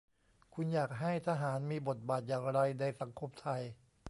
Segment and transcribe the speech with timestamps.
[0.53, 3.61] คุณอยากให้ทหาร มีบทบาทอย่างไร ในสังคมไทย?